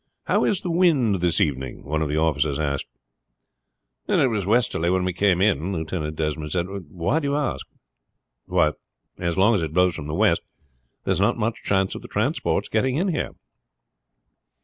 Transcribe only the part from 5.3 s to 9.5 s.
in," Lieutenant Desmond said. "Why do you ask?" "Why, as